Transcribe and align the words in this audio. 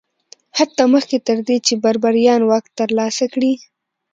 حتی 0.57 0.83
مخکې 0.93 1.17
تر 1.27 1.37
دې 1.47 1.57
چې 1.65 1.73
بربریان 1.83 2.41
واک 2.49 2.65
ترلاسه 2.79 3.25
کړي 3.33 3.53